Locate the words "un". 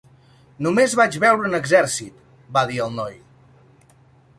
1.51-1.59